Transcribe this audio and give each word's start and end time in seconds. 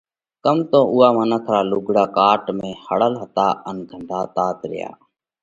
ڪم 0.43 0.57
تو 0.71 0.79
اُوئا 0.93 1.09
منک 1.17 1.45
را 1.53 1.59
لُوگھڙا 1.69 2.03
ڪاٽ 2.17 2.41
۾ 2.57 2.69
ۿڙل 2.87 3.13
هتا 3.21 3.47
ان 3.67 3.77
گھنڌاتات 3.89 4.59
ريا۔ 4.69 4.91